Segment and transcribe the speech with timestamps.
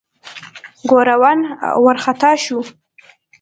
[0.89, 1.39] ګوروان
[1.83, 2.59] وارخطا شو.